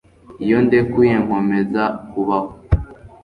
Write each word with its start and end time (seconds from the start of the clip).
iyo 0.43 0.57
ndekuye 0.65 1.15
nkomeza 1.23 1.83
kubaho 2.09 2.49